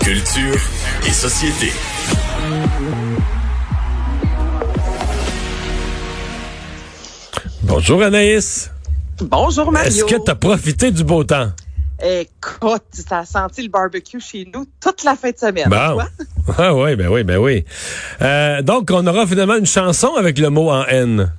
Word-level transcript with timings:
Culture 0.00 0.60
et 1.06 1.10
société. 1.10 1.72
Bonjour 7.62 8.02
Anaïs. 8.02 8.70
Bonjour 9.20 9.72
Mario. 9.72 9.88
Est-ce 9.88 10.04
que 10.04 10.22
tu 10.22 10.30
as 10.30 10.34
profité 10.34 10.90
du 10.90 11.04
beau 11.04 11.24
temps? 11.24 11.52
Écoute, 12.02 12.82
ça 12.90 13.20
a 13.20 13.24
senti 13.24 13.62
le 13.62 13.68
barbecue 13.68 14.20
chez 14.20 14.46
nous 14.52 14.66
toute 14.80 15.04
la 15.04 15.16
fin 15.16 15.30
de 15.30 15.38
semaine. 15.38 15.68
Bon. 15.68 15.94
Toi? 15.94 16.08
Ah 16.58 16.74
oui, 16.74 16.96
ben 16.96 17.08
oui, 17.08 17.24
ben 17.24 17.38
oui. 17.38 17.64
Euh, 18.20 18.60
donc, 18.60 18.90
on 18.92 19.06
aura 19.06 19.26
finalement 19.26 19.56
une 19.56 19.66
chanson 19.66 20.14
avec 20.16 20.38
le 20.38 20.50
mot 20.50 20.70
en 20.70 20.84
N. 20.84 21.32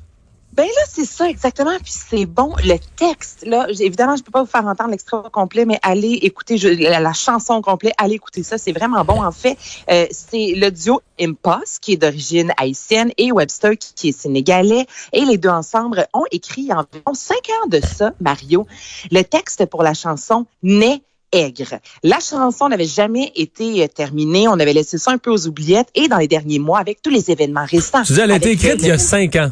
Ben 0.55 0.63
là, 0.65 0.81
c'est 0.89 1.05
ça 1.05 1.29
exactement. 1.29 1.75
Puis 1.83 1.93
c'est 2.09 2.25
bon. 2.25 2.53
Le 2.63 2.77
texte, 2.95 3.45
là, 3.45 3.67
évidemment, 3.79 4.15
je 4.15 4.23
peux 4.23 4.31
pas 4.31 4.41
vous 4.43 4.49
faire 4.49 4.65
entendre 4.65 4.91
l'extrait 4.91 5.17
complet, 5.31 5.65
mais 5.65 5.79
allez 5.81 6.13
écouter 6.21 6.57
je- 6.57 6.69
la, 6.69 6.99
la 7.01 7.11
chanson 7.13 7.61
complète. 7.61 7.93
Allez 7.97 8.15
écouter 8.15 8.41
ça. 8.41 8.57
C'est 8.57 8.71
vraiment 8.71 9.03
bon. 9.03 9.21
En 9.21 9.31
fait, 9.31 9.57
euh, 9.91 10.05
c'est 10.11 10.53
le 10.55 10.69
duo 10.71 11.01
Impost, 11.20 11.79
qui 11.81 11.93
est 11.93 11.97
d'origine 11.97 12.53
haïtienne, 12.57 13.12
et 13.17 13.31
Webster, 13.34 13.71
qui, 13.77 13.93
qui 13.95 14.09
est 14.09 14.17
sénégalais. 14.17 14.85
Et 15.12 15.25
les 15.25 15.37
deux 15.37 15.49
ensemble 15.49 16.07
ont 16.13 16.23
écrit 16.31 16.69
environ 16.71 17.13
cinq 17.13 17.49
ans 17.62 17.67
de 17.67 17.81
ça, 17.81 18.12
Mario, 18.21 18.65
le 19.12 19.23
texte 19.23 19.65
pour 19.65 19.84
la 19.84 19.93
chanson 19.93 20.45
Né 20.63 21.03
aigre. 21.34 21.79
La 22.01 22.19
chanson 22.21 22.69
n'avait 22.69 22.85
jamais 22.85 23.34
été 23.35 23.84
euh, 23.84 23.87
terminée. 23.87 24.47
On 24.47 24.53
avait 24.59 24.71
laissé 24.73 24.97
ça 24.97 25.12
un 25.12 25.17
peu 25.17 25.31
aux 25.31 25.47
oubliettes. 25.47 25.90
Et 25.95 26.07
dans 26.07 26.17
les 26.17 26.29
derniers 26.29 26.59
mois, 26.59 26.79
avec 26.79 27.01
tous 27.01 27.09
les 27.09 27.29
événements 27.29 27.65
récents. 27.65 28.03
Tu 28.03 28.13
dis, 28.13 28.19
elle 28.21 28.31
a 28.31 28.35
été 28.37 28.51
écrite 28.51 28.75
le- 28.75 28.84
il 28.84 28.87
y 28.87 28.91
a 28.91 28.97
cinq 28.97 29.35
ans. 29.35 29.51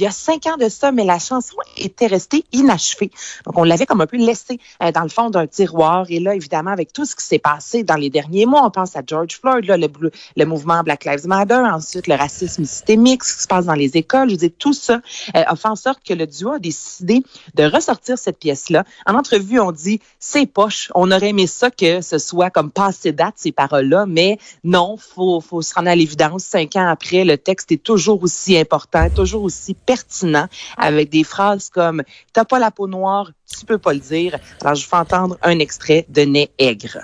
Il 0.00 0.04
y 0.04 0.06
a 0.06 0.10
cinq 0.10 0.46
ans 0.46 0.56
de 0.56 0.68
ça, 0.68 0.92
mais 0.92 1.04
la 1.04 1.18
chanson 1.18 1.56
était 1.76 2.06
restée 2.06 2.44
inachevée. 2.52 3.10
Donc, 3.44 3.58
on 3.58 3.64
l'avait 3.64 3.84
comme 3.84 4.00
un 4.00 4.06
peu 4.06 4.16
laissée 4.16 4.58
euh, 4.82 4.92
dans 4.92 5.02
le 5.02 5.10
fond 5.10 5.28
d'un 5.28 5.46
tiroir. 5.46 6.06
Et 6.08 6.20
là, 6.20 6.34
évidemment, 6.34 6.70
avec 6.70 6.92
tout 6.92 7.04
ce 7.04 7.14
qui 7.14 7.24
s'est 7.24 7.38
passé 7.38 7.82
dans 7.82 7.96
les 7.96 8.08
derniers 8.08 8.46
mois, 8.46 8.64
on 8.64 8.70
pense 8.70 8.96
à 8.96 9.02
George 9.06 9.38
Floyd, 9.38 9.66
là, 9.66 9.76
le, 9.76 9.88
le 10.36 10.44
mouvement 10.46 10.82
Black 10.82 11.04
Lives 11.04 11.26
Matter, 11.26 11.54
ensuite 11.54 12.06
le 12.06 12.14
racisme 12.14 12.64
systémique, 12.64 13.24
ce 13.24 13.36
qui 13.36 13.42
se 13.42 13.48
passe 13.48 13.66
dans 13.66 13.74
les 13.74 13.96
écoles. 13.96 14.28
Je 14.28 14.34
veux 14.34 14.38
dire, 14.38 14.50
tout 14.58 14.72
ça 14.72 14.94
euh, 15.36 15.42
a 15.46 15.54
fait 15.54 15.68
en 15.68 15.76
sorte 15.76 16.00
que 16.02 16.14
le 16.14 16.26
duo 16.26 16.52
a 16.52 16.58
décidé 16.58 17.22
de 17.54 17.64
ressortir 17.64 18.16
cette 18.16 18.38
pièce-là. 18.38 18.84
En 19.06 19.14
entrevue, 19.14 19.60
on 19.60 19.70
dit, 19.70 20.00
c'est 20.18 20.46
poche. 20.46 20.90
On 20.94 21.12
aurait 21.12 21.28
aimé 21.28 21.46
ça 21.46 21.70
que 21.70 22.00
ce 22.00 22.18
soit 22.18 22.48
comme 22.48 22.70
passé 22.70 23.12
date, 23.12 23.34
ces 23.36 23.52
paroles-là, 23.52 24.06
mais 24.06 24.38
non, 24.64 24.96
faut, 24.96 25.40
faut 25.42 25.60
se 25.60 25.74
rendre 25.74 25.88
à 25.88 25.94
l'évidence. 25.94 26.44
Cinq 26.44 26.76
ans 26.76 26.88
après, 26.88 27.24
le 27.24 27.36
texte 27.36 27.70
est 27.72 27.82
toujours 27.82 28.22
aussi 28.22 28.56
important, 28.56 29.08
toujours 29.10 29.42
aussi 29.42 29.74
pertinent, 29.90 30.46
avec 30.76 31.10
des 31.10 31.24
phrases 31.24 31.68
comme 31.68 32.04
T'as 32.32 32.44
pas 32.44 32.60
la 32.60 32.70
peau 32.70 32.86
noire, 32.86 33.32
tu 33.52 33.66
peux 33.66 33.78
pas 33.78 33.92
le 33.92 33.98
dire. 33.98 34.38
Alors, 34.60 34.76
je 34.76 34.84
vous 34.84 34.88
fais 34.88 34.96
entendre 34.96 35.36
un 35.42 35.58
extrait 35.58 36.06
de 36.08 36.22
Nez 36.22 36.50
aigre. 36.58 36.98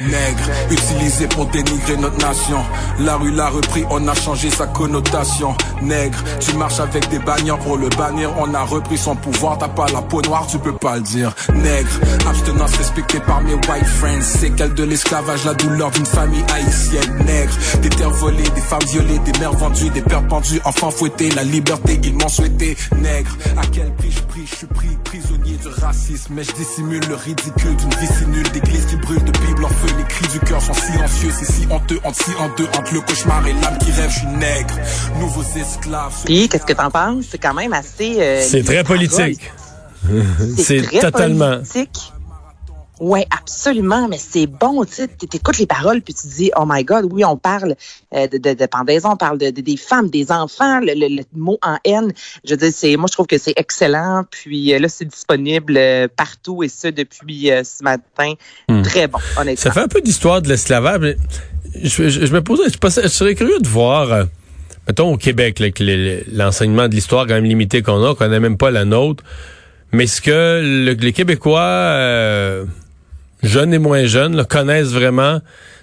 Nègre, 0.00 0.50
utilisé 0.70 1.28
pour 1.28 1.46
dénigrer 1.46 1.96
notre 1.96 2.18
nation. 2.18 2.58
La 2.98 3.16
rue 3.16 3.30
l'a 3.30 3.48
repris, 3.48 3.84
on 3.90 4.08
a 4.08 4.14
changé 4.14 4.50
sa 4.50 4.66
connotation. 4.66 5.54
Nègre, 5.82 6.18
tu 6.40 6.56
marches 6.56 6.80
avec 6.80 7.08
des 7.10 7.20
bannières 7.20 7.58
pour 7.58 7.76
le 7.76 7.88
bannir. 7.90 8.30
On 8.38 8.52
a 8.54 8.62
repris 8.62 8.98
son 8.98 9.14
pouvoir, 9.14 9.58
t'as 9.58 9.68
pas 9.68 9.86
la 9.92 10.02
peau 10.02 10.20
noire, 10.22 10.46
tu 10.48 10.58
peux 10.58 10.74
pas 10.74 10.96
le 10.96 11.02
dire. 11.02 11.32
Nègre, 11.54 11.90
abstinence 12.28 12.76
respectée 12.76 13.20
par 13.20 13.40
mes 13.42 13.54
white 13.54 13.86
friends. 13.86 14.22
C'est 14.22 14.50
quelle 14.50 14.74
de 14.74 14.82
l'esclavage, 14.82 15.44
la 15.44 15.54
douleur 15.54 15.90
d'une 15.92 16.06
famille 16.06 16.44
haïtienne. 16.52 17.24
Nègre, 17.24 17.52
des 17.80 17.90
terres 17.90 18.10
volées, 18.10 18.50
des 18.54 18.60
femmes 18.60 18.84
violées, 18.90 19.20
des 19.20 19.38
mères 19.38 19.52
vendues, 19.52 19.90
des 19.90 20.02
pères 20.02 20.26
pendus, 20.26 20.60
enfants 20.64 20.90
fouettés. 20.90 21.30
La 21.30 21.44
liberté, 21.44 22.00
ils 22.02 22.14
m'ont 22.14 22.28
souhaité. 22.28 22.76
Nègre, 22.96 23.30
à 23.56 23.66
quel 23.70 23.94
prix 23.94 24.10
je 24.10 24.22
prie, 24.22 24.46
je 24.50 24.56
suis 24.56 24.66
pris 24.66 24.88
prisonnier 25.04 25.56
du 25.56 25.68
racisme. 25.68 26.34
Mais 26.34 26.42
je 26.42 26.52
dissimule 26.52 27.02
le 27.08 27.14
ridicule 27.14 27.76
d'une 27.76 27.94
vie 28.00 28.08
si 28.18 28.26
c'est 31.30 31.50
si 31.50 31.66
honteux, 31.70 31.98
entre 32.04 32.24
si 32.24 32.30
en 32.38 32.48
deux, 32.56 32.66
entre 32.78 32.94
le 32.94 33.00
cauchemar 33.00 33.46
et 33.46 33.52
l'âme 33.52 33.78
qui 33.78 33.90
rêve, 33.92 34.10
je 34.10 34.18
suis 34.18 34.26
nègre. 34.26 34.74
Nouveaux 35.20 35.42
esclaves. 35.56 36.14
Puis, 36.24 36.48
qu'est-ce 36.48 36.66
que 36.66 36.72
t'en 36.72 36.90
penses? 36.90 37.26
C'est 37.30 37.38
quand 37.38 37.54
même 37.54 37.72
assez... 37.72 38.16
euh, 38.20 38.40
C'est 38.42 38.62
très 38.62 38.84
politique. 38.84 39.52
C'est 40.58 40.82
très 40.82 41.00
totalement. 41.00 41.56
politique. 41.58 42.12
Oui, 43.00 43.20
absolument, 43.36 44.06
mais 44.08 44.18
c'est 44.18 44.46
bon, 44.46 44.84
tu 44.84 44.92
sais, 44.94 45.08
t'écoutes 45.08 45.58
les 45.58 45.66
paroles 45.66 46.00
puis 46.00 46.14
tu 46.14 46.28
dis, 46.28 46.50
oh 46.56 46.62
my 46.66 46.84
God, 46.84 47.08
oui, 47.12 47.24
on 47.24 47.36
parle 47.36 47.74
euh, 48.14 48.28
de, 48.28 48.38
de, 48.38 48.52
de 48.54 48.66
pendaison, 48.66 49.10
on 49.12 49.16
parle 49.16 49.36
de, 49.38 49.50
de- 49.50 49.60
des 49.60 49.76
femmes, 49.76 50.08
des 50.10 50.30
enfants, 50.30 50.78
le, 50.80 50.92
le- 50.94 51.16
le 51.16 51.22
mot 51.34 51.58
en 51.62 51.76
haine, 51.84 52.12
je 52.44 52.52
veux 52.52 52.56
dire, 52.56 52.70
c'est, 52.72 52.96
moi 52.96 53.06
je 53.08 53.14
trouve 53.14 53.26
que 53.26 53.36
c'est 53.38 53.54
excellent, 53.56 54.24
puis 54.30 54.72
euh, 54.72 54.78
là 54.78 54.88
c'est 54.88 55.06
disponible 55.06 55.76
euh, 55.76 56.06
partout 56.14 56.62
et 56.62 56.68
ça 56.68 56.92
depuis 56.92 57.50
euh, 57.50 57.64
ce 57.64 57.82
matin, 57.82 58.34
Hmm. 58.68 58.82
très 58.82 59.08
bon, 59.08 59.18
honnêtement. 59.38 59.60
Ça 59.62 59.72
fait 59.72 59.80
un 59.80 59.88
peu 59.88 60.00
d'histoire 60.00 60.40
de 60.40 60.48
l'esclavage. 60.48 61.00
mais 61.00 61.16
Je, 61.82 62.08
je- 62.08 62.26
je 62.26 62.32
me 62.32 62.42
posais, 62.42 62.70
je, 62.72 62.78
pensais- 62.78 63.02
je 63.02 63.08
serais 63.08 63.34
curieux 63.34 63.58
de 63.58 63.68
voir, 63.68 64.12
euh, 64.12 64.24
mettons 64.86 65.12
au 65.12 65.16
Québec, 65.16 65.60
l'enseignement 66.32 66.86
de 66.88 66.94
l'histoire 66.94 67.26
quand 67.26 67.34
même 67.34 67.44
limité 67.44 67.82
qu'on 67.82 68.02
a, 68.04 68.14
qu'on 68.14 68.28
n'a 68.28 68.38
même 68.40 68.56
pas 68.56 68.70
la 68.70 68.84
nôtre. 68.84 69.24
Mais 69.92 70.04
est-ce 70.04 70.20
que 70.22 70.60
le- 70.62 70.92
les 70.92 71.12
Québécois, 71.12 71.60
euh, 71.60 72.64
jeunes 73.44 73.72
et 73.74 73.78
moins 73.78 74.06
jeunes, 74.06 74.36
là, 74.36 74.44
connaissent 74.44 74.92
vraiment 74.92 75.40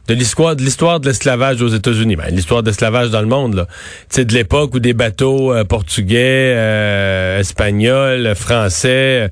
de 0.08 0.16
l'histoire 0.16 0.56
de 0.56 0.64
l'histoire 0.64 1.00
de 1.00 1.08
l'esclavage 1.08 1.62
aux 1.62 1.68
États-Unis, 1.68 2.16
ben, 2.16 2.26
l'histoire 2.32 2.64
de 2.64 2.70
l'esclavage 2.70 3.12
dans 3.12 3.22
le 3.22 3.28
monde, 3.28 3.54
là. 3.54 3.68
Tu 4.10 4.16
sais, 4.16 4.26
de 4.26 4.34
l'époque 4.34 4.74
où 4.74 4.80
des 4.80 4.94
bateaux 4.94 5.54
euh, 5.54 5.64
portugais, 5.64 6.54
euh, 6.56 7.40
espagnols, 7.40 8.34
français 8.36 9.30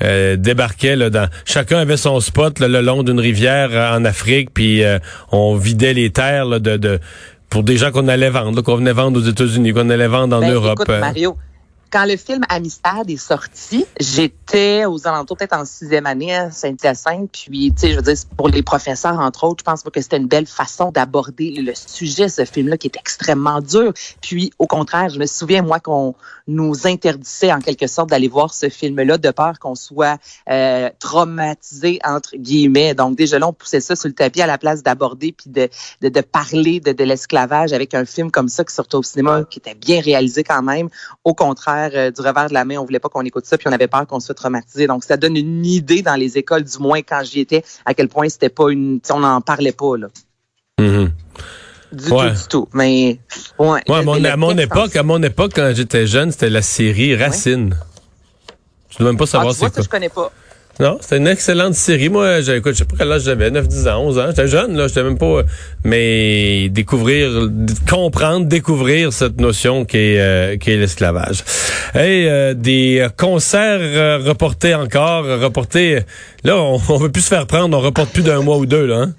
euh, 0.00 0.36
débarquaient 0.36 0.96
là, 0.96 1.10
dans. 1.10 1.28
Chacun 1.44 1.78
avait 1.78 1.96
son 1.96 2.20
spot 2.20 2.60
là, 2.60 2.68
le 2.68 2.80
long 2.80 3.02
d'une 3.02 3.18
rivière 3.20 3.70
euh, 3.72 3.96
en 3.96 4.04
Afrique, 4.04 4.50
puis 4.54 4.84
euh, 4.84 4.98
on 5.32 5.56
vidait 5.56 5.92
les 5.92 6.10
terres 6.10 6.46
là, 6.46 6.60
de, 6.60 6.76
de 6.76 7.00
pour 7.50 7.64
des 7.64 7.76
gens 7.76 7.90
qu'on 7.90 8.08
allait 8.08 8.30
vendre, 8.30 8.62
qu'on 8.62 8.76
venait 8.76 8.92
vendre 8.92 9.20
aux 9.20 9.24
États-Unis, 9.24 9.72
qu'on 9.72 9.90
allait 9.90 10.06
vendre 10.08 10.36
en 10.36 10.40
Ben, 10.40 10.52
Europe. 10.52 10.78
Écoute. 10.80 11.00
Mario, 11.00 11.36
quand 11.92 12.06
le 12.06 12.16
film 12.16 12.42
Amistad 12.48 13.08
est 13.10 13.18
sorti, 13.18 13.84
j'étais 14.00 14.86
aux 14.86 15.06
alentours 15.06 15.36
peut-être 15.36 15.52
en 15.54 15.66
sixième 15.66 16.06
année 16.06 16.34
à 16.34 16.50
Saint-Hyacinthe. 16.50 17.30
Puis, 17.30 17.70
tu 17.74 17.80
sais, 17.80 17.90
je 17.90 17.96
veux 17.96 18.02
dire, 18.02 18.16
pour 18.34 18.48
les 18.48 18.62
professeurs, 18.62 19.18
entre 19.18 19.44
autres, 19.44 19.58
je 19.58 19.64
pense 19.64 19.82
pas 19.82 19.90
que 19.90 20.00
c'était 20.00 20.16
une 20.16 20.26
belle 20.26 20.46
façon 20.46 20.90
d'aborder 20.90 21.50
le 21.60 21.72
sujet, 21.74 22.30
ce 22.30 22.46
film-là, 22.46 22.78
qui 22.78 22.86
est 22.86 22.96
extrêmement 22.96 23.60
dur. 23.60 23.92
Puis, 24.22 24.52
au 24.58 24.66
contraire, 24.66 25.10
je 25.10 25.18
me 25.18 25.26
souviens, 25.26 25.60
moi, 25.60 25.80
qu'on 25.80 26.14
nous 26.48 26.86
interdisait 26.86 27.52
en 27.52 27.60
quelque 27.60 27.86
sorte 27.86 28.08
d'aller 28.08 28.28
voir 28.28 28.54
ce 28.54 28.70
film-là 28.70 29.18
de 29.18 29.30
peur 29.30 29.58
qu'on 29.58 29.74
soit 29.74 30.18
euh, 30.48 30.88
traumatisé, 30.98 31.98
entre 32.04 32.36
guillemets. 32.36 32.94
Donc, 32.94 33.16
déjà 33.16 33.38
là, 33.38 33.48
on 33.48 33.52
poussait 33.52 33.80
ça 33.80 33.96
sur 33.96 34.08
le 34.08 34.14
tapis 34.14 34.40
à 34.40 34.46
la 34.46 34.56
place 34.56 34.82
d'aborder 34.82 35.32
puis 35.32 35.50
de, 35.50 35.68
de, 36.00 36.08
de 36.08 36.20
parler 36.22 36.80
de, 36.80 36.92
de 36.92 37.04
l'esclavage 37.04 37.74
avec 37.74 37.92
un 37.92 38.06
film 38.06 38.30
comme 38.30 38.48
ça 38.48 38.64
qui 38.64 38.74
sortait 38.74 38.96
au 38.96 39.02
cinéma, 39.02 39.44
qui 39.44 39.58
était 39.58 39.74
bien 39.74 40.00
réalisé 40.00 40.42
quand 40.42 40.62
même. 40.62 40.88
Au 41.24 41.34
contraire, 41.34 41.81
euh, 41.94 42.10
du 42.10 42.20
revers 42.20 42.48
de 42.48 42.54
la 42.54 42.64
main, 42.64 42.76
on 42.78 42.84
voulait 42.84 42.98
pas 42.98 43.08
qu'on 43.08 43.22
écoute 43.22 43.46
ça, 43.46 43.56
puis 43.58 43.68
on 43.68 43.72
avait 43.72 43.88
peur 43.88 44.06
qu'on 44.06 44.20
soit 44.20 44.34
traumatisé. 44.34 44.86
Donc, 44.86 45.04
ça 45.04 45.16
donne 45.16 45.36
une 45.36 45.64
idée 45.64 46.02
dans 46.02 46.14
les 46.16 46.38
écoles, 46.38 46.64
du 46.64 46.78
moins 46.78 47.00
quand 47.02 47.22
j'y 47.24 47.40
étais, 47.40 47.64
à 47.84 47.94
quel 47.94 48.08
point 48.08 48.28
c'était 48.28 48.48
pas 48.48 48.70
une... 48.70 49.00
On 49.10 49.20
n'en 49.20 49.40
parlait 49.40 49.72
pas, 49.72 49.96
là. 49.96 50.08
Mhm. 50.78 51.12
Du 51.92 52.10
Ouais. 52.10 52.30
tout, 52.30 52.36
du 52.40 52.48
tout. 52.48 52.68
Mais, 52.72 53.18
ouais. 53.58 53.82
Ouais, 53.88 54.02
mon, 54.02 54.24
à 54.24 54.36
mon 54.36 54.56
époque, 54.56 54.96
à 54.96 55.02
mon 55.02 55.22
époque, 55.22 55.52
quand 55.54 55.72
j'étais 55.74 56.06
jeune, 56.06 56.32
c'était 56.32 56.48
la 56.48 56.62
série 56.62 57.14
Racine. 57.14 57.76
Je 58.88 58.96
ne 58.96 58.98
dois 59.00 59.12
même 59.12 59.18
pas 59.18 59.24
Ah, 59.24 59.26
savoir 59.26 59.52
vois, 59.52 59.54
c'est 59.54 59.64
ça, 59.66 59.70
quoi. 59.70 59.82
je 59.82 59.88
connais 59.88 60.08
pas. 60.08 60.32
Non, 60.80 60.98
c'était 61.00 61.18
une 61.18 61.28
excellente 61.28 61.74
série. 61.74 62.08
Moi, 62.08 62.40
j'ai- 62.40 62.56
écoute, 62.56 62.72
je 62.72 62.78
sais 62.78 62.84
pas 62.84 62.96
quel 62.98 63.12
âge 63.12 63.22
j'avais, 63.22 63.50
9, 63.50 63.68
10 63.68 63.86
ans, 63.88 64.00
11 64.04 64.18
ans. 64.18 64.26
J'étais 64.28 64.48
jeune, 64.48 64.76
là, 64.76 64.88
j'étais 64.88 65.02
même 65.02 65.18
pas... 65.18 65.42
Mais 65.84 66.68
découvrir, 66.70 67.48
comprendre, 67.88 68.46
découvrir 68.46 69.12
cette 69.12 69.38
notion 69.40 69.84
qui 69.84 69.98
est, 69.98 70.18
euh, 70.20 70.56
est 70.56 70.76
l'esclavage. 70.76 71.44
Et 71.94 72.26
euh, 72.28 72.54
des 72.54 73.06
concerts 73.18 73.78
euh, 73.80 74.18
reportés 74.18 74.74
encore, 74.74 75.24
reportés... 75.24 76.00
Là, 76.42 76.56
on, 76.56 76.80
on 76.88 76.96
veut 76.96 77.10
plus 77.12 77.22
se 77.22 77.28
faire 77.28 77.46
prendre, 77.46 77.76
on 77.76 77.80
reporte 77.80 78.10
plus 78.10 78.22
d'un 78.24 78.40
mois 78.42 78.56
ou 78.56 78.66
deux, 78.66 78.86
là. 78.86 78.96
Hein? 79.02 79.14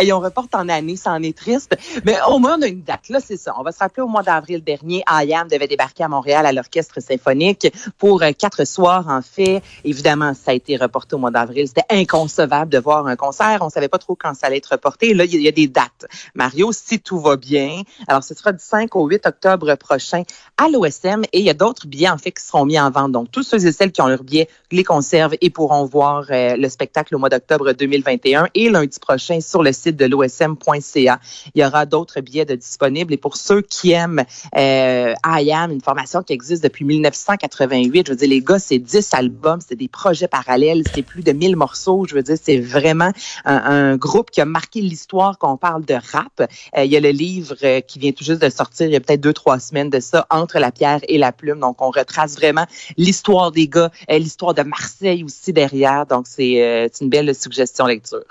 Et 0.00 0.12
on 0.12 0.20
reporte 0.20 0.54
en 0.54 0.68
année, 0.68 0.96
ça 0.96 1.10
en 1.12 1.22
est 1.22 1.36
triste. 1.36 1.76
Mais 2.04 2.16
au 2.28 2.38
moins, 2.38 2.56
on 2.58 2.62
a 2.62 2.66
une 2.66 2.82
date. 2.82 3.08
Là, 3.08 3.20
c'est 3.24 3.36
ça. 3.36 3.54
On 3.58 3.62
va 3.62 3.72
se 3.72 3.78
rappeler 3.78 4.02
au 4.02 4.08
mois 4.08 4.22
d'avril 4.22 4.62
dernier, 4.62 5.02
IAM 5.08 5.48
devait 5.48 5.68
débarquer 5.68 6.04
à 6.04 6.08
Montréal 6.08 6.46
à 6.46 6.52
l'Orchestre 6.52 7.00
symphonique 7.00 7.72
pour 7.98 8.22
euh, 8.22 8.32
quatre 8.32 8.66
soirs, 8.66 9.06
en 9.08 9.22
fait. 9.22 9.62
Évidemment, 9.84 10.34
ça 10.34 10.52
a 10.52 10.54
été 10.54 10.76
reporté 10.76 11.16
au 11.16 11.18
mois 11.18 11.30
d'avril. 11.30 11.66
C'était 11.68 11.82
inconcevable 11.90 12.70
de 12.70 12.78
voir 12.78 13.06
un 13.06 13.16
concert. 13.16 13.58
On 13.60 13.70
savait 13.70 13.88
pas 13.88 13.98
trop 13.98 14.14
quand 14.14 14.34
ça 14.34 14.46
allait 14.46 14.58
être 14.58 14.72
reporté. 14.72 15.14
Là, 15.14 15.24
il 15.24 15.40
y 15.40 15.48
a 15.48 15.52
des 15.52 15.68
dates. 15.68 16.06
Mario, 16.34 16.72
si 16.72 17.00
tout 17.00 17.20
va 17.20 17.36
bien, 17.36 17.82
alors 18.06 18.22
ce 18.22 18.34
sera 18.34 18.52
du 18.52 18.62
5 18.62 18.94
au 18.96 19.06
8 19.06 19.26
octobre 19.26 19.74
prochain 19.76 20.22
à 20.56 20.68
l'OSM 20.68 21.22
et 21.32 21.38
il 21.38 21.44
y 21.44 21.50
a 21.50 21.54
d'autres 21.54 21.86
billets, 21.86 22.10
en 22.10 22.18
fait, 22.18 22.32
qui 22.32 22.44
seront 22.44 22.64
mis 22.64 22.78
en 22.78 22.90
vente. 22.90 23.12
Donc, 23.12 23.30
tous 23.30 23.42
ceux 23.42 23.66
et 23.66 23.72
celles 23.72 23.92
qui 23.92 24.00
ont 24.02 24.08
leurs 24.08 24.24
billets 24.24 24.48
les 24.70 24.84
conservent 24.84 25.36
et 25.40 25.50
pourront 25.50 25.84
voir 25.84 26.24
euh, 26.30 26.56
le 26.56 26.68
spectacle 26.68 27.14
au 27.14 27.18
mois 27.18 27.28
d'octobre 27.28 27.72
2021 27.72 28.48
et 28.54 28.70
lundi 28.70 28.98
prochain 29.00 29.40
sur 29.40 29.62
le 29.62 29.72
site 29.78 29.96
de 29.96 30.06
l'osm.ca. 30.06 31.20
Il 31.54 31.60
y 31.60 31.64
aura 31.64 31.86
d'autres 31.86 32.20
billets 32.20 32.44
de 32.44 32.54
disponibles 32.54 33.12
et 33.12 33.16
pour 33.16 33.36
ceux 33.36 33.62
qui 33.62 33.92
aiment 33.92 34.24
euh, 34.56 35.14
I 35.24 35.52
Am, 35.52 35.70
une 35.70 35.80
formation 35.80 36.22
qui 36.22 36.32
existe 36.32 36.62
depuis 36.62 36.84
1988, 36.84 38.06
je 38.06 38.12
veux 38.12 38.16
dire, 38.16 38.28
les 38.28 38.40
gars, 38.40 38.58
c'est 38.58 38.78
10 38.78 39.14
albums, 39.14 39.60
c'est 39.66 39.76
des 39.76 39.88
projets 39.88 40.28
parallèles, 40.28 40.82
c'est 40.92 41.02
plus 41.02 41.22
de 41.22 41.32
1000 41.32 41.56
morceaux, 41.56 42.06
je 42.08 42.14
veux 42.14 42.22
dire, 42.22 42.36
c'est 42.40 42.58
vraiment 42.58 43.12
un, 43.44 43.96
groupe 43.96 44.30
qui 44.30 44.40
a 44.40 44.44
marqué 44.44 44.80
l'histoire 44.80 45.38
quand 45.38 45.52
on 45.52 45.56
parle 45.56 45.84
de 45.84 45.94
rap. 45.94 46.40
Euh, 46.40 46.84
il 46.84 46.90
y 46.90 46.96
a 46.96 47.00
le 47.00 47.10
livre 47.10 47.56
euh, 47.62 47.80
qui 47.80 47.98
vient 47.98 48.12
tout 48.12 48.24
juste 48.24 48.42
de 48.42 48.50
sortir, 48.50 48.86
il 48.86 48.92
y 48.92 48.96
a 48.96 49.00
peut-être 49.00 49.20
deux, 49.20 49.32
trois 49.32 49.58
semaines 49.58 49.90
de 49.90 50.00
ça, 50.00 50.26
Entre 50.30 50.58
la 50.58 50.70
pierre 50.72 51.00
et 51.08 51.18
la 51.18 51.32
plume. 51.32 51.60
Donc, 51.60 51.80
on 51.80 51.90
retrace 51.90 52.36
vraiment 52.36 52.66
l'histoire 52.96 53.50
des 53.52 53.68
gars, 53.68 53.90
l'histoire 54.08 54.54
de 54.54 54.62
Marseille 54.62 55.24
aussi 55.24 55.52
derrière. 55.52 56.06
Donc, 56.06 56.26
c'est 56.26 56.90
une 57.00 57.08
belle 57.08 57.34
suggestion 57.34 57.86
lecture. 57.86 58.24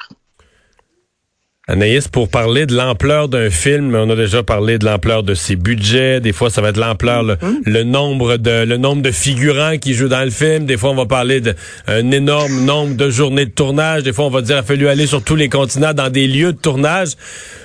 Anaïs, 1.70 2.08
pour 2.08 2.30
parler 2.30 2.66
de 2.66 2.74
l'ampleur 2.74 3.28
d'un 3.28 3.50
film, 3.50 3.94
on 3.94 4.10
a 4.10 4.16
déjà 4.16 4.42
parlé 4.42 4.78
de 4.78 4.86
l'ampleur 4.86 5.24
de 5.24 5.34
ses 5.34 5.58
budgets. 5.58 6.22
Des 6.22 6.32
fois, 6.32 6.50
ça 6.50 6.62
va 6.62 6.70
être 6.70 6.78
l'ampleur, 6.78 7.24
le, 7.24 7.36
mm-hmm. 7.36 7.84
nombre 7.84 8.38
de 8.38 8.64
le 8.64 8.78
nombre 8.78 9.02
de 9.02 9.12
figurants 9.12 9.78
qui 9.78 9.94
jouent 9.94 10.08
dans 10.08 10.24
le 10.24 10.30
film. 10.30 10.66
Des 10.66 10.78
fois, 10.78 10.92
on 10.92 10.96
va 10.96 11.08
parler 11.08 11.42
d'un 11.42 12.12
énorme 12.12 12.64
nombre 12.64 12.96
de 12.96 13.10
journées 13.10 13.48
de 13.48 13.52
tournage. 13.52 14.04
Des 14.04 14.14
fois, 14.14 14.24
on 14.24 14.30
va 14.30 14.40
dire 14.40 14.56
qu'il 14.56 14.64
a 14.64 14.64
fallu 14.64 14.88
aller 14.88 15.08
sur 15.08 15.22
tous 15.22 15.36
les 15.36 15.50
continents 15.50 15.94
dans 15.94 16.10
des 16.10 16.26
lieux 16.26 16.54
de 16.54 16.58
tournage. 16.58 17.16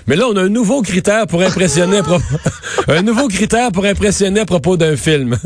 Mais 0.09 0.17
là, 0.17 0.27
on 0.29 0.37
a 0.37 0.43
un 0.43 0.49
nouveau 0.49 0.83
critère 0.83 1.29
pour 1.29 1.41
impressionner, 1.41 2.01
un 2.89 3.03
nouveau 3.03 3.29
critère 3.29 3.71
pour 3.71 3.85
impressionner 3.85 4.41
à 4.41 4.47
propos 4.47 4.77
d'un 4.77 4.97
film. 4.97 5.39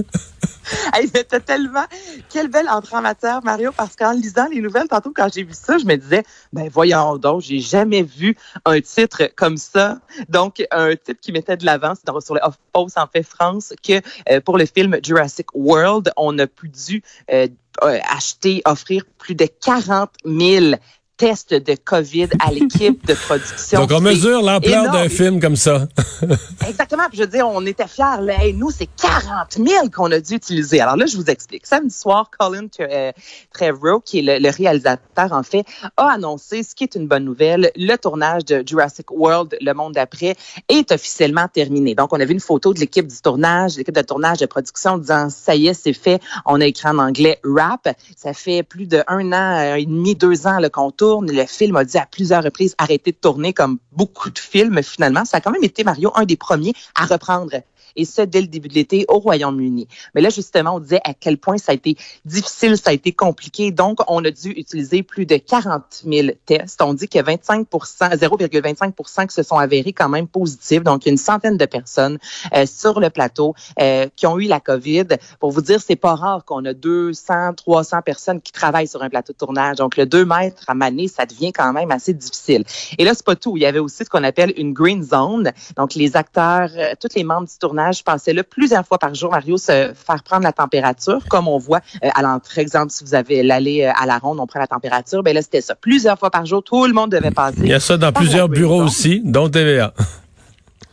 hey, 0.95 1.11
c'était 1.15 1.41
tellement 1.41 1.85
quelle 2.31 2.49
belle 2.49 2.69
entrée 2.69 2.97
en 2.97 3.03
matière, 3.03 3.41
Mario, 3.45 3.71
parce 3.77 3.97
qu'en 3.97 4.13
lisant 4.13 4.47
les 4.51 4.61
nouvelles 4.61 4.89
tantôt 4.89 5.13
quand 5.15 5.29
j'ai 5.33 5.43
vu 5.43 5.53
ça, 5.53 5.79
je 5.79 5.85
me 5.85 5.97
disais, 5.97 6.23
ben 6.53 6.69
voyons 6.73 7.17
donc, 7.19 7.43
j'ai 7.43 7.61
jamais 7.61 8.03
vu 8.03 8.37
un 8.65 8.81
titre 8.81 9.31
comme 9.37 9.57
ça. 9.57 10.01
Donc 10.29 10.65
un 10.71 10.95
titre 10.97 11.21
qui 11.21 11.33
mettait 11.33 11.57
de 11.57 11.65
l'avant, 11.65 11.95
c'est 11.95 12.25
sur 12.25 12.35
le 12.35 12.41
Off 12.43 12.59
Post 12.73 12.99
en 12.99 13.07
fait 13.07 13.23
France 13.23 13.75
que 13.87 14.01
euh, 14.31 14.41
pour 14.41 14.59
le 14.59 14.67
film 14.67 14.99
Jurassic 15.03 15.55
World, 15.55 16.13
on 16.17 16.39
a 16.39 16.47
pu 16.47 16.69
dû 16.69 17.03
euh, 17.33 17.49
euh, 17.83 17.99
acheter, 18.11 18.63
offrir 18.65 19.05
plus 19.19 19.35
de 19.35 19.47
40 19.47 20.11
000 20.25 20.77
tests 21.17 21.55
de 21.55 21.75
COVID 21.75 22.29
à 22.41 22.51
l'équipe 22.53 23.07
de 23.07 23.15
production. 23.15 23.81
Donc, 23.81 23.91
on 23.93 24.01
mesure 24.01 24.43
l'ampleur 24.43 24.91
d'un 24.93 25.09
film 25.09 25.41
comme 25.41 25.57
ça. 25.57 25.89
Exactement. 26.69 27.05
Puis 27.09 27.19
je 27.19 27.23
veux 27.23 27.29
dire, 27.29 27.49
on 27.49 27.65
était 27.65 27.87
fiers. 27.87 28.21
Là, 28.21 28.35
nous, 28.55 28.71
c'est 28.71 28.89
40 29.01 29.53
000 29.53 29.89
qu'on 29.95 30.11
a 30.13 30.21
dû 30.21 30.35
utiliser. 30.35 30.81
Alors 30.81 30.97
là, 30.97 31.07
je 31.07 31.17
vous 31.17 31.27
explique. 31.27 31.67
Samedi 31.67 31.95
soir, 31.95 32.31
Colin 32.39 32.67
euh, 32.81 33.13
Trevorrow, 33.53 34.01
qui 34.01 34.19
est 34.19 34.41
le, 34.41 34.51
réalisateur, 34.51 35.33
en 35.33 35.43
fait, 35.43 35.65
a 35.97 36.11
annoncé, 36.11 36.63
ce 36.63 36.75
qui 36.75 36.85
est 36.85 36.95
une 36.95 37.07
bonne 37.07 37.25
nouvelle, 37.25 37.71
le 37.77 37.97
tournage 37.97 38.45
de 38.45 38.63
Jurassic 38.67 39.11
World, 39.11 39.57
Le 39.61 39.73
Monde 39.73 39.95
d'après, 39.95 40.37
est 40.69 40.93
officiellement 40.93 41.49
terminé. 41.49 41.95
Donc, 41.95 42.13
on 42.13 42.21
a 42.21 42.25
vu 42.25 42.33
une 42.33 42.41
photo 42.41 42.75
de 42.75 42.81
l'équipe 42.81 43.07
du 43.07 43.21
tournage, 43.23 43.77
l'équipe 43.77 43.95
de 43.95 44.03
tournage 44.03 44.39
de 44.39 44.47
production, 44.47 44.99
disant, 44.99 45.31
ça 45.31 45.55
y 45.55 45.69
est, 45.69 45.75
c'est 45.75 45.93
fait. 45.93 46.21
On 46.45 46.61
a 46.61 46.67
écrit 46.67 46.89
en 46.89 46.99
anglais 46.99 47.41
rap. 47.43 47.89
Ça 48.17 48.35
fait 48.35 48.63
plus 48.63 48.87
de 48.87 49.03
un 49.09 49.33
an, 49.33 49.73
un 49.73 49.77
et 49.77 49.87
demi, 49.87 50.15
deux 50.15 50.47
ans 50.47 50.59
qu'on 50.73 50.91
tourne 50.91 51.06
le 51.23 51.47
film 51.47 51.77
a 51.77 51.85
dit 51.85 51.99
à 51.99 52.07
plusieurs 52.07 52.43
reprises 52.43 52.75
arrêter 52.79 53.13
de 53.13 53.17
tourner 53.17 53.53
comme 53.53 53.79
beaucoup 53.93 54.31
de 54.31 54.39
films 54.39 54.83
finalement. 54.83 55.25
Ça 55.25 55.39
a 55.39 55.41
quand 55.41 55.51
même 55.51 55.65
été, 55.65 55.85
Mario, 55.85 56.13
un 56.15 56.25
des 56.25 56.37
premiers 56.37 56.73
à 56.95 57.07
reprendre 57.07 57.51
et 57.97 58.05
ce, 58.05 58.23
dès 58.23 58.41
le 58.41 58.47
début 58.47 58.69
de 58.69 58.75
l'été 58.75 59.05
au 59.09 59.19
Royaume-Uni. 59.19 59.89
Mais 60.15 60.21
là, 60.21 60.29
justement, 60.29 60.77
on 60.77 60.81
disait 60.81 61.01
à 61.05 61.15
quel 61.15 61.39
point 61.39 61.59
ça 61.59 61.73
a 61.73 61.75
été 61.75 61.97
difficile, 62.25 62.77
ça 62.77 62.91
a 62.91 62.93
été 62.93 63.13
compliqué. 63.13 63.71
Donc, 63.71 64.01
on 64.07 64.25
a 64.25 64.31
dû 64.31 64.51
utiliser 64.51 65.03
plus 65.03 65.27
de 65.27 65.37
40 65.37 66.03
000 66.05 66.29
tests. 66.45 66.81
On 66.83 66.95
dit 66.95 67.09
que 67.09 67.23
25 67.23 67.67
0,25 67.71 69.29
qui 69.29 69.35
se 69.35 69.43
sont 69.43 69.57
avérés 69.57 69.93
quand 69.93 70.09
même 70.09 70.29
positifs. 70.29 70.83
Donc, 70.83 71.07
une 71.07 71.17
centaine 71.17 71.57
de 71.57 71.67
personnes 71.67 72.19
euh, 72.55 72.67
sur 72.67 73.01
le 73.01 73.11
plateau 73.11 73.55
euh, 73.81 74.07
qui 74.15 74.27
ont 74.27 74.39
eu 74.39 74.47
la 74.47 74.61
COVID. 74.61 75.07
Pour 75.41 75.51
vous 75.51 75.63
dire, 75.63 75.81
c'est 75.81 75.97
pas 75.97 76.15
rare 76.15 76.45
qu'on 76.45 76.65
a 76.65 76.75
200, 76.75 77.55
300 77.55 78.03
personnes 78.03 78.41
qui 78.41 78.53
travaillent 78.53 78.89
sur 78.89 79.03
un 79.03 79.09
plateau 79.09 79.33
de 79.33 79.39
tournage. 79.39 79.77
Donc, 79.77 79.97
le 79.97 80.07
2 80.07 80.25
mètres 80.25 80.65
à 80.67 80.75
Ça 81.09 81.27
devient 81.27 81.53
quand 81.53 81.73
même 81.73 81.91
assez 81.91 82.13
difficile. 82.13 82.65
Et 82.99 83.05
là, 83.05 83.13
c'est 83.15 83.25
pas 83.25 83.37
tout. 83.37 83.57
Il 83.57 83.63
y 83.63 83.67
avait 83.67 83.79
aussi 83.79 84.05
ce 84.05 84.11
qu'on 84.11 84.25
appelle 84.25 84.53
une 84.57 84.73
green 84.73 85.03
zone. 85.03 85.53
Donc, 85.77 85.95
les 85.95 86.17
acteurs, 86.17 86.71
euh, 86.77 86.95
tous 87.01 87.15
les 87.15 87.25
membres 87.25 87.47
du 87.47 87.59
tournage 87.59 88.03
pensais 88.05 88.33
là 88.33 88.43
plusieurs 88.43 88.87
fois 88.87 88.99
par 88.99 89.15
jour, 89.15 89.31
Mario, 89.31 89.57
se 89.59 89.93
faire 89.95 90.23
prendre 90.25 90.45
la 90.45 90.53
température, 90.53 91.25
comme 91.29 91.49
on 91.49 91.59
voit 91.59 91.81
euh, 92.03 92.09
à 92.15 92.23
l'entrée. 92.23 92.63
Exemple, 92.63 92.91
si 92.91 93.05
vous 93.05 93.15
avez 93.15 93.43
l'allée 93.43 93.85
euh, 93.85 93.93
à 93.97 94.07
la 94.07 94.19
ronde, 94.19 94.41
on 94.41 94.47
prend 94.47 94.61
la 94.61 94.67
température. 94.67 95.23
Ben 95.23 95.35
là, 95.35 95.43
c'était 95.43 95.61
ça. 95.61 95.75
Plusieurs 95.75 96.19
fois 96.19 96.31
par 96.31 96.47
jour, 96.47 96.63
tout 96.63 96.87
le 96.87 96.93
monde 96.93 97.11
devait 97.13 97.31
passer. 97.31 97.59
Il 97.59 97.69
y 97.69 97.75
a 97.75 97.81
ça 97.81 97.97
dans 97.97 98.13
plusieurs 98.13 98.49
bureaux 98.49 98.83
aussi, 98.83 99.21
dont 99.25 99.49
TVA. 99.49 99.93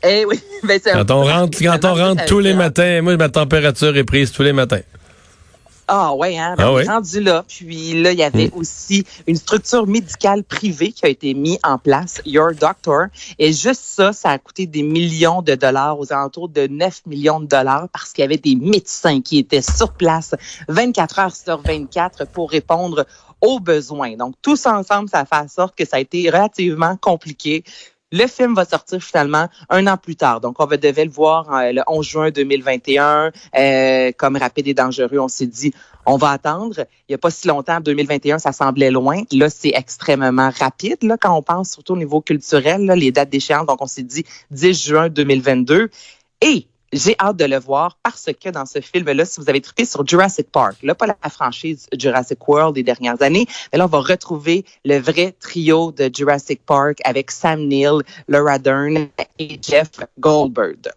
Eh 0.04 0.26
oui. 0.26 0.40
Ben, 0.64 0.80
quand 0.82 1.12
on 1.12 1.24
rentre, 1.26 1.58
quand 1.60 1.84
on 1.84 1.94
rentre 1.94 2.24
tous 2.24 2.40
les 2.40 2.54
matins, 2.54 3.02
moi, 3.02 3.18
ma 3.18 3.28
température 3.28 3.98
est 3.98 4.06
prise 4.06 4.32
tous 4.32 4.44
les 4.44 4.54
matins. 4.54 4.80
Ah 5.88 6.14
ouais, 6.14 6.38
hein, 6.38 6.56
ben, 6.58 6.66
ah 6.68 6.74
ouais. 6.74 6.86
rendu 6.86 7.20
là. 7.20 7.44
Puis 7.48 8.02
là, 8.02 8.12
il 8.12 8.20
y 8.20 8.24
avait 8.24 8.48
hmm. 8.48 8.58
aussi 8.58 9.06
une 9.28 9.36
structure 9.36 9.86
médicale 9.86 10.44
privée 10.44 10.92
qui 10.92 11.06
a 11.06 11.10
été 11.10 11.34
mise 11.34 11.60
en 11.64 11.78
place, 11.78 12.22
Your 12.26 12.54
Doctor. 12.54 13.08
Et 13.40 13.52
juste 13.52 13.82
ça, 13.84 14.14
ça 14.14 14.30
a 14.30 14.38
coûté 14.38 14.66
des 14.66 14.84
millions 14.84 15.42
de 15.42 15.56
dollars, 15.56 16.00
aux 16.00 16.12
alentours 16.14 16.50
de 16.50 16.68
9 16.68 17.06
millions 17.06 17.40
de 17.40 17.48
dollars, 17.48 17.90
parce 17.92 18.14
qu'il 18.14 18.22
y 18.22 18.26
avait 18.26 18.38
des 18.38 18.56
médecins 18.56 19.22
qui 19.22 19.40
étaient 19.40 19.62
sur 19.62 19.92
place 19.92 20.36
24 20.70 21.20
heures 21.20 21.36
sur 21.36 21.62
24 21.62 22.26
pour 22.28 22.50
répondre 22.50 23.06
aux 23.42 23.60
besoins. 23.60 24.16
Donc, 24.16 24.36
tous 24.42 24.66
ensemble, 24.66 25.10
ça 25.10 25.26
fait 25.26 25.36
en 25.36 25.48
sorte 25.50 25.76
que 25.76 25.86
ça 25.86 25.98
a 25.98 26.00
été 26.00 26.30
relativement 26.30 26.96
compliqué. 26.96 27.64
Le 28.16 28.28
film 28.28 28.54
va 28.54 28.64
sortir 28.64 29.02
finalement 29.02 29.50
un 29.70 29.88
an 29.88 29.98
plus 29.98 30.16
tard. 30.16 30.40
Donc, 30.40 30.58
on 30.60 30.68
devait 30.68 31.06
le 31.06 31.10
voir 31.10 31.52
euh, 31.52 31.72
le 31.72 31.82
11 31.88 32.06
juin 32.06 32.30
2021. 32.30 33.32
Euh, 33.58 34.12
comme 34.16 34.38
rapide 34.38 34.68
et 34.68 34.76
dangereux, 34.76 35.18
on 35.18 35.28
s'est 35.28 35.48
dit, 35.48 35.74
on 36.06 36.18
va 36.18 36.30
attendre. 36.30 36.76
Il 37.10 37.14
n'y 37.14 37.16
a 37.16 37.18
pas 37.18 37.32
si 37.32 37.48
longtemps, 37.48 37.80
2021, 37.80 38.38
ça 38.38 38.52
semblait 38.52 38.92
loin. 38.92 39.24
Là, 39.32 39.50
c'est 39.50 39.72
extrêmement 39.74 40.52
rapide 40.56 41.02
là, 41.02 41.18
quand 41.20 41.36
on 41.36 41.42
pense 41.42 41.72
surtout 41.72 41.94
au 41.94 41.98
niveau 41.98 42.22
culturel, 42.22 42.86
les 42.86 43.12
dates 43.12 43.32
d'échéance. 43.32 43.66
Donc, 43.66 43.82
on 43.82 43.88
s'est 43.88 44.04
dit 44.04 44.24
10 44.52 44.86
juin 44.86 45.10
2022. 45.10 45.90
Et 46.42 46.68
j'ai 46.94 47.16
hâte 47.20 47.38
de 47.38 47.46
le 47.46 47.58
voir 47.60 47.98
parce 48.04 48.30
que 48.42 48.50
dans 48.50 48.66
ce 48.66 48.80
film-là, 48.80 49.26
si 49.26 49.42
vous 49.42 49.50
avez 49.50 49.62
trippé 49.62 49.86
sur 49.86 50.08
Jurassic 50.08 50.52
Park, 50.52 50.78
là, 50.84 50.96
pas 50.96 51.08
la 51.08 51.30
franchise 51.30 51.88
Jurassic 51.98 52.48
World 52.48 52.76
des 52.76 52.84
dernières 52.84 53.22
années, 53.22 53.46
mais 53.72 53.80
là, 53.80 53.86
on 53.86 53.90
va 53.90 54.00
retrouver 54.00 54.64
le 54.86 55.00
vrai 55.00 55.34
trio 55.40 55.92
de 55.92 56.10
Jurassic 56.14 56.62
Park 56.66 57.00
avec 57.04 57.32
Sam 57.32 57.68
Neill, 57.68 58.02
Laura 58.28 58.60
Dern 58.60 59.08
et 59.40 59.60
Jeff 59.62 59.90
Goldberg. 60.20 60.90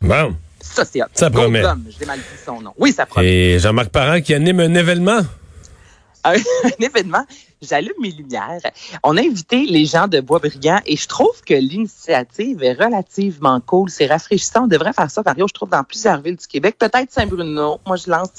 Bon. 0.00 0.36
Ça, 0.60 0.84
c'est 0.84 1.00
Ça 1.14 1.30
promet. 1.30 1.62
J'ai 1.98 2.06
mal 2.06 2.18
dit 2.18 2.24
son 2.44 2.60
nom. 2.60 2.72
Oui, 2.78 2.92
ça 2.92 3.06
promet. 3.06 3.26
Et 3.26 3.58
Jean-Marc 3.58 3.88
Parent 3.88 4.20
qui 4.20 4.34
anime 4.34 4.60
un 4.60 4.74
événement. 4.74 5.20
un 6.24 6.34
événement 6.80 7.24
j'allume 7.62 7.92
mes 8.00 8.10
lumières. 8.10 8.60
On 9.02 9.16
a 9.16 9.20
invité 9.20 9.66
les 9.66 9.84
gens 9.84 10.08
de 10.08 10.20
Boisbriand 10.20 10.80
et 10.86 10.96
je 10.96 11.06
trouve 11.06 11.42
que 11.46 11.52
l'initiative 11.52 12.62
est 12.62 12.72
relativement 12.72 13.60
cool. 13.60 13.90
C'est 13.90 14.06
rafraîchissant. 14.06 14.64
On 14.64 14.66
devrait 14.66 14.94
faire 14.94 15.10
ça, 15.10 15.22
Mario, 15.24 15.46
je 15.46 15.52
trouve, 15.52 15.68
dans 15.68 15.84
plusieurs 15.84 16.20
villes 16.22 16.36
du 16.36 16.46
Québec. 16.46 16.76
Peut-être 16.78 17.12
Saint-Bruno. 17.12 17.78
Moi, 17.86 17.96
je 17.96 18.10
lance 18.10 18.30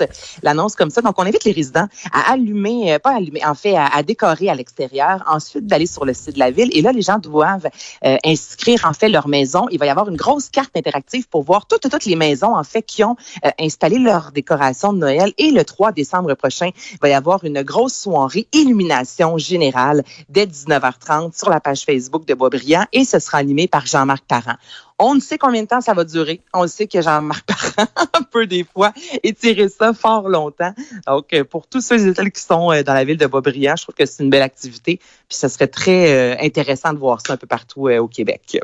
l'annonce 0.42 0.76
comme 0.76 0.90
ça. 0.90 1.02
Donc, 1.02 1.20
on 1.20 1.24
invite 1.24 1.44
les 1.44 1.52
résidents 1.52 1.88
à 2.12 2.32
allumer, 2.32 2.94
euh, 2.94 3.00
pas 3.00 3.16
allumer, 3.16 3.46
en 3.46 3.54
fait, 3.54 3.76
à, 3.76 4.02
décorer 4.02 4.50
à 4.50 4.56
l'extérieur. 4.56 5.24
Ensuite, 5.28 5.68
d'aller 5.68 5.86
sur 5.86 6.04
le 6.04 6.14
site 6.14 6.34
de 6.34 6.40
la 6.40 6.50
ville. 6.50 6.70
Et 6.74 6.82
là, 6.82 6.92
les 6.92 7.04
gens 7.04 7.20
doivent 7.20 7.70
euh, 8.06 8.18
inscrire, 8.26 8.86
en 8.86 8.94
fait, 8.94 9.10
leur 9.10 9.28
maison. 9.28 9.68
Il 9.72 9.78
va 9.78 9.86
y 9.86 9.90
avoir 9.90 10.10
une 10.10 10.18
grosse 10.18 10.50
carte 10.50 10.76
interactive 10.76 11.28
pour 11.30 11.44
voir 11.44 11.68
toutes, 11.68 11.90
toutes 11.90 12.06
les 12.06 12.16
maisons, 12.16 12.56
en 12.56 12.64
fait, 12.64 12.82
qui 12.82 13.04
ont 13.04 13.16
euh, 13.46 13.52
installé 13.60 14.00
leur 14.00 14.32
décoration 14.32 14.94
de 14.94 14.98
Noël. 14.98 15.32
Et 15.38 15.52
le 15.52 15.64
3 15.64 15.92
décembre 15.92 16.34
prochain, 16.34 16.72
il 16.92 16.98
va 17.00 17.10
y 17.10 17.14
avoir 17.14 17.44
une 17.44 17.62
grosse 17.62 17.94
soirée 17.94 18.48
illumination 18.52 19.11
générale 19.38 20.04
dès 20.30 20.46
19h30 20.46 21.38
sur 21.38 21.50
la 21.50 21.60
page 21.60 21.84
Facebook 21.84 22.26
de 22.26 22.34
Boisbriand 22.34 22.86
et 22.94 23.06
ce 23.06 23.20
sera 23.20 23.38
animé 23.38 23.68
par 23.68 23.86
Jean-Marc 23.86 24.24
Parent. 24.28 24.56
On 25.00 25.16
ne 25.16 25.20
sait 25.20 25.38
combien 25.38 25.64
de 25.64 25.68
temps 25.68 25.82
ça 25.82 25.94
va 25.94 26.04
durer. 26.04 26.42
On 26.54 26.68
sait 26.68 26.86
que 26.86 27.02
Jean-Marc 27.02 27.46
Parent 27.76 27.88
peut 28.32 28.46
des 28.46 28.64
fois 28.64 28.94
étirer 29.24 29.68
ça 29.68 29.94
fort 29.94 30.30
longtemps. 30.30 30.74
Donc, 31.08 31.34
euh, 31.34 31.44
pour 31.44 31.68
tous 31.68 31.82
ceux 31.82 32.08
et 32.08 32.14
celles 32.14 32.32
qui 32.32 32.42
sont 32.42 32.72
euh, 32.72 32.84
dans 32.84 32.94
la 32.94 33.04
ville 33.04 33.18
de 33.18 33.26
Boisbriand, 33.26 33.76
je 33.78 33.84
trouve 33.84 33.96
que 33.96 34.06
c'est 34.06 34.24
une 34.24 34.30
belle 34.30 34.44
activité. 34.44 34.98
Puis, 34.98 35.38
ce 35.38 35.48
serait 35.48 35.68
très 35.68 36.12
euh, 36.12 36.36
intéressant 36.40 36.94
de 36.94 37.00
voir 37.00 37.20
ça 37.26 37.34
un 37.34 37.38
peu 37.38 37.48
partout 37.48 37.90
au 37.90 38.08
Québec. 38.08 38.60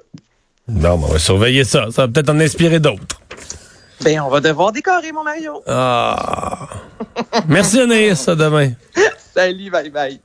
Non, 0.67 0.93
on 0.93 1.07
va 1.07 1.17
surveiller 1.17 1.63
ça. 1.63 1.87
Ça 1.91 2.03
va 2.03 2.07
peut-être 2.07 2.29
en 2.29 2.39
inspirer 2.39 2.79
d'autres. 2.79 3.19
Ben, 4.03 4.19
on 4.21 4.29
va 4.29 4.41
devoir 4.41 4.71
décorer, 4.71 5.11
mon 5.11 5.23
Mario. 5.23 5.63
Ah. 5.65 6.67
Merci, 7.47 7.79
Anaïs. 7.79 8.27
À 8.27 8.35
demain. 8.35 8.73
Salut, 9.33 9.71
bye 9.71 9.89
bye. 9.89 10.21